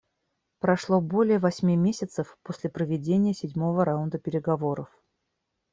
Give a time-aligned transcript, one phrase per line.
[0.57, 4.89] Прошло более восьми месяцев после проведения седьмого раунда переговоров.